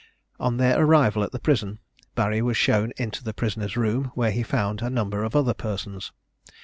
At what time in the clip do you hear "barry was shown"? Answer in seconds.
2.15-2.91